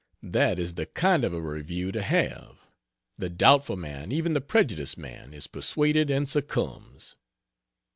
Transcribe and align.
That 0.23 0.57
is 0.57 0.73
the 0.73 0.87
kind 0.87 1.23
of 1.23 1.31
a 1.31 1.39
review 1.39 1.91
to 1.91 2.01
have; 2.01 2.57
the 3.19 3.29
doubtful 3.29 3.75
man; 3.77 4.11
even 4.11 4.33
the 4.33 4.41
prejudiced 4.41 4.97
man, 4.97 5.31
is 5.31 5.45
persuaded 5.45 6.09
and 6.09 6.27
succumbs. 6.27 7.15